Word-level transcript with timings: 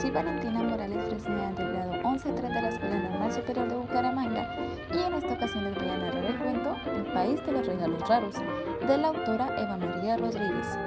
Soy 0.00 0.10
Valentina 0.10 0.62
Morales 0.62 1.04
Fresneante, 1.08 1.62
del 1.62 1.74
grado 1.74 1.92
11 2.08 2.32
3 2.32 2.42
de 2.42 2.62
la 2.62 2.68
Escuela 2.70 3.00
Normal 3.00 3.32
Superior 3.32 3.68
de 3.68 3.76
Bucaramanga 3.76 4.56
y 4.94 4.98
en 4.98 5.12
esta 5.12 5.34
ocasión 5.34 5.64
les 5.64 5.74
voy 5.74 5.90
a 5.90 5.98
narrar 5.98 6.24
el 6.24 6.38
cuento 6.38 6.74
El 6.86 7.04
País 7.12 7.44
de 7.44 7.52
los 7.52 7.66
Regalos 7.66 8.08
Raros 8.08 8.34
de 8.88 8.96
la 8.96 9.08
autora 9.08 9.60
Eva 9.60 9.76
María 9.76 10.16
Rodríguez. 10.16 10.78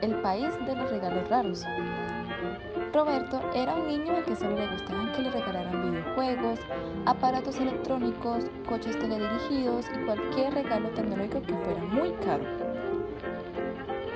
El 0.00 0.14
País 0.22 0.48
de 0.64 0.76
los 0.76 0.90
Regalos 0.90 1.28
Raros. 1.28 1.64
Roberto 2.94 3.42
era 3.54 3.74
un 3.74 3.86
niño 3.86 4.16
al 4.16 4.24
que 4.24 4.34
solo 4.34 4.56
le 4.56 4.66
gustaban 4.68 5.12
que 5.12 5.20
le 5.20 5.30
regalaran 5.30 5.90
videojuegos, 5.90 6.60
aparatos 7.04 7.58
electrónicos, 7.58 8.46
coches 8.66 8.98
teledirigidos 8.98 9.84
y 9.94 10.04
cualquier 10.06 10.54
regalo 10.54 10.88
tecnológico 10.88 11.42
que 11.42 11.54
fuera 11.54 11.84
muy 11.84 12.12
caro. 12.24 12.73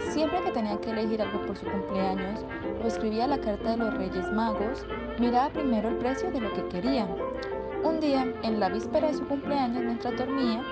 Siempre 0.00 0.40
que 0.42 0.52
tenía 0.52 0.80
que 0.80 0.90
elegir 0.90 1.22
algo 1.22 1.44
por 1.46 1.56
su 1.56 1.66
cumpleaños 1.66 2.44
o 2.82 2.86
escribía 2.86 3.26
la 3.26 3.38
carta 3.38 3.70
de 3.70 3.76
los 3.76 3.94
Reyes 3.94 4.32
Magos, 4.32 4.86
miraba 5.18 5.50
primero 5.50 5.88
el 5.88 5.96
precio 5.96 6.30
de 6.30 6.40
lo 6.40 6.52
que 6.52 6.66
quería. 6.68 7.06
Un 7.84 8.00
día, 8.00 8.26
en 8.42 8.58
la 8.58 8.68
víspera 8.68 9.08
de 9.08 9.14
su 9.14 9.26
cumpleaños, 9.26 9.84
mientras 9.84 10.16
dormía, 10.16 10.62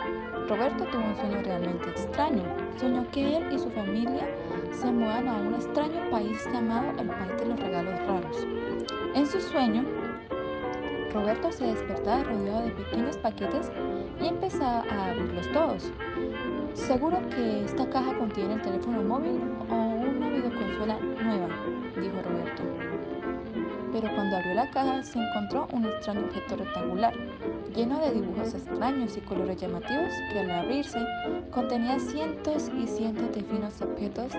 Roberto 0.48 0.84
tuvo 0.86 1.04
un 1.04 1.16
sueño 1.16 1.42
realmente 1.42 1.90
extraño. 1.90 2.42
Soñó 2.78 3.08
que 3.10 3.36
él 3.36 3.52
y 3.52 3.58
su 3.58 3.70
familia 3.70 4.28
se 4.72 4.90
mudan 4.90 5.28
a 5.28 5.36
un 5.36 5.54
extraño 5.54 6.10
país 6.10 6.44
llamado 6.52 6.90
el 7.00 7.08
País 7.08 7.36
de 7.38 7.46
los 7.46 7.60
Regalos 7.60 8.06
Raros. 8.06 8.46
En 9.14 9.26
su 9.26 9.40
sueño, 9.40 9.84
Roberto 11.12 11.50
se 11.50 11.66
despertaba 11.66 12.24
rodeado 12.24 12.64
de 12.64 12.70
pequeños 12.72 13.16
paquetes 13.16 13.70
y 14.20 14.26
empezaba 14.26 14.84
a 14.90 15.10
abrirlos 15.10 15.50
todos. 15.52 15.92
Seguro 16.76 17.18
que 17.30 17.64
esta 17.64 17.88
caja 17.88 18.16
contiene 18.16 18.54
el 18.54 18.62
teléfono 18.62 19.02
móvil 19.02 19.40
o 19.70 19.74
una 19.74 20.28
videoconsola 20.28 20.98
nueva, 21.00 21.48
dijo 21.96 22.22
Roberto. 22.22 22.62
Pero 23.92 24.14
cuando 24.14 24.36
abrió 24.36 24.54
la 24.54 24.70
caja 24.70 25.02
se 25.02 25.18
encontró 25.18 25.66
un 25.72 25.86
extraño 25.86 26.20
objeto 26.20 26.56
rectangular, 26.56 27.14
lleno 27.74 27.98
de 27.98 28.12
dibujos 28.12 28.54
extraños 28.54 29.16
y 29.16 29.20
colores 29.22 29.56
llamativos 29.56 30.12
que 30.30 30.38
al 30.38 30.50
abrirse 30.50 31.00
contenía 31.50 31.98
cientos 31.98 32.70
y 32.78 32.86
cientos 32.86 33.34
de 33.34 33.42
finos 33.42 33.80
objetos 33.80 34.32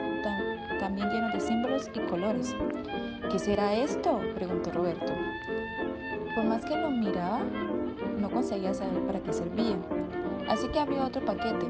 también 0.80 1.10
llenos 1.10 1.34
de 1.34 1.40
símbolos 1.42 1.90
y 1.94 2.00
colores. 2.02 2.56
¿Qué 3.32 3.40
será 3.40 3.74
esto? 3.74 4.22
preguntó 4.36 4.72
Roberto. 4.72 5.12
Por 6.36 6.46
más 6.46 6.64
que 6.64 6.78
lo 6.78 6.92
miraba, 6.92 7.42
no 8.20 8.30
conseguía 8.30 8.74
saber 8.74 9.02
para 9.08 9.20
qué 9.20 9.34
servía. 9.34 9.76
Así 10.48 10.68
que 10.70 10.80
abrió 10.80 11.04
otro 11.04 11.26
paquete 11.26 11.66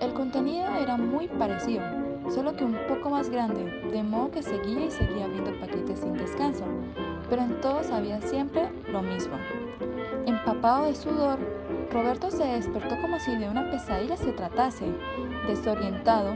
el 0.00 0.12
contenido 0.12 0.66
era 0.76 0.96
muy 0.96 1.28
parecido, 1.28 1.82
solo 2.30 2.54
que 2.56 2.64
un 2.64 2.76
poco 2.88 3.10
más 3.10 3.30
grande, 3.30 3.64
de 3.90 4.02
modo 4.02 4.30
que 4.30 4.42
seguía 4.42 4.86
y 4.86 4.90
seguía 4.90 5.24
abriendo 5.24 5.58
paquetes 5.60 6.00
sin 6.00 6.14
descanso, 6.14 6.64
pero 7.28 7.42
en 7.42 7.60
todos 7.60 7.90
había 7.90 8.20
siempre 8.20 8.70
lo 8.90 9.02
mismo. 9.02 9.34
Empapado 10.26 10.86
de 10.86 10.94
sudor, 10.94 11.38
Roberto 11.90 12.30
se 12.30 12.44
despertó 12.44 13.00
como 13.00 13.18
si 13.20 13.36
de 13.36 13.48
una 13.48 13.70
pesadilla 13.70 14.16
se 14.16 14.32
tratase. 14.32 14.86
Desorientado, 15.46 16.34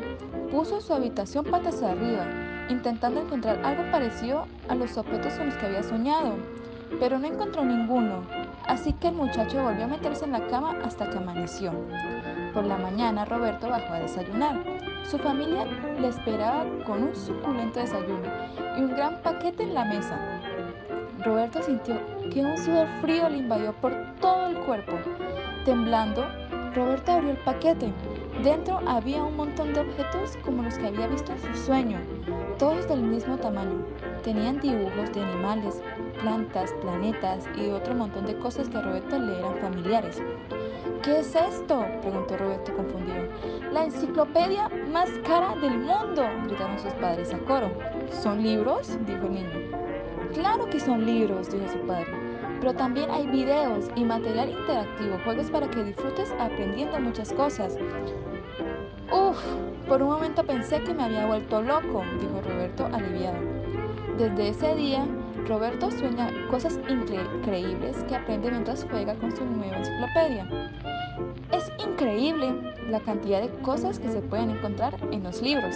puso 0.51 0.81
su 0.81 0.93
habitación 0.93 1.45
patas 1.45 1.83
arriba, 1.83 2.27
intentando 2.69 3.21
encontrar 3.21 3.65
algo 3.65 3.91
parecido 3.91 4.47
a 4.69 4.75
los 4.75 4.97
objetos 4.97 5.35
con 5.35 5.47
los 5.47 5.57
que 5.57 5.67
había 5.67 5.83
soñado, 5.83 6.35
pero 7.01 7.19
no 7.19 7.27
encontró 7.27 7.65
ninguno, 7.65 8.23
así 8.67 8.93
que 8.93 9.09
el 9.09 9.15
muchacho 9.15 9.63
volvió 9.63 9.85
a 9.85 9.89
meterse 9.89 10.25
en 10.25 10.33
la 10.33 10.47
cama 10.47 10.77
hasta 10.85 11.09
que 11.11 11.19
amaneció. 11.19 11.73
Por 12.53 12.65
la 12.65 12.79
mañana 12.79 13.25
Roberto 13.25 13.69
bajó 13.69 13.95
a 13.95 14.01
desayunar. 14.01 14.57
Su 15.05 15.19
familia 15.19 15.65
le 16.01 16.09
esperaba 16.09 16.65
con 16.85 17.05
un 17.05 17.15
suculento 17.15 17.81
desayuno 17.81 18.29
y 18.77 18.81
un 18.83 18.91
gran 18.91 19.21
paquete 19.23 19.63
en 19.65 19.75
la 19.75 19.85
mesa. 19.85 20.19
Roberto 21.25 21.63
sintió 21.63 21.97
que 22.31 22.41
un 22.41 22.57
sudor 22.57 22.87
frío 23.01 23.29
le 23.29 23.39
invadió 23.39 23.73
por 23.75 23.93
todo 24.21 24.49
el 24.49 24.59
cuerpo. 24.61 24.93
Temblando, 25.65 26.25
Roberto 26.75 27.13
abrió 27.13 27.31
el 27.31 27.39
paquete. 27.39 27.93
Dentro 28.43 28.81
había 28.87 29.25
un 29.25 29.37
montón 29.37 29.75
de 29.75 29.81
objetos 29.81 30.39
como 30.45 30.63
los 30.63 30.79
que 30.79 30.87
había 30.87 31.09
visto 31.09 31.33
en 31.33 31.41
su 31.41 31.55
sueño, 31.65 31.99
todos 32.59 32.89
del 32.89 33.03
mismo 33.03 33.37
tamaño. 33.37 33.85
Tenían 34.23 34.61
dibujos 34.61 35.13
de 35.13 35.23
animales, 35.23 35.83
plantas, 36.21 36.73
planetas 36.81 37.49
y 37.57 37.71
otro 37.71 37.95
montón 37.95 38.27
de 38.27 38.37
cosas 38.39 38.69
que 38.69 38.77
a 38.77 38.83
Roberto 38.83 39.19
le 39.19 39.39
eran 39.39 39.57
familiares. 39.57 40.23
¿Qué 41.03 41.21
es 41.21 41.35
esto? 41.35 41.85
preguntó 42.03 42.37
Roberto 42.37 42.75
confundido. 42.75 43.25
La 43.73 43.85
enciclopedia 43.85 44.69
más 44.93 45.11
cara 45.27 45.55
del 45.57 45.79
mundo, 45.79 46.23
gritaron 46.45 46.79
sus 46.79 46.93
padres 46.95 47.33
a 47.33 47.39
coro. 47.39 47.71
¿Son 48.11 48.43
libros? 48.43 48.99
dijo 49.07 49.27
el 49.27 49.35
niño. 49.35 49.89
Claro 50.35 50.67
que 50.67 50.79
son 50.79 51.07
libros, 51.07 51.51
dijo 51.51 51.69
su 51.69 51.79
padre, 51.87 52.13
pero 52.61 52.75
también 52.75 53.11
hay 53.11 53.27
videos 53.27 53.89
y 53.97 54.05
material 54.05 54.51
interactivo, 54.51 55.19
juegos 55.25 55.51
para 55.51 55.69
que 55.71 55.85
disfrutes 55.85 56.35
aprendiendo 56.39 57.01
muchas 57.01 57.33
cosas. 57.33 57.79
Uf, 59.11 59.43
por 59.89 60.03
un 60.03 60.11
momento 60.11 60.45
pensé 60.45 60.83
que 60.83 60.93
me 60.93 61.05
había 61.05 61.27
vuelto 61.27 61.63
loco, 61.63 62.03
dijo 62.21 62.43
Roberto 62.43 62.87
aliviado. 62.93 63.39
Desde 64.19 64.49
ese 64.49 64.75
día, 64.75 65.07
Roberto 65.49 65.91
sueña 65.91 66.31
cosas 66.51 66.79
increíbles 66.91 67.97
que 68.07 68.17
aprende 68.17 68.51
mientras 68.51 68.87
juega 68.91 69.15
con 69.15 69.35
su 69.35 69.47
nueva 69.47 69.79
enciclopedia. 69.79 70.47
Es 71.53 71.73
increíble 71.79 72.55
la 72.91 73.01
cantidad 73.01 73.41
de 73.41 73.49
cosas 73.63 73.99
que 73.99 74.11
se 74.11 74.21
pueden 74.21 74.51
encontrar 74.51 74.95
en 75.11 75.23
los 75.23 75.41
libros. 75.41 75.75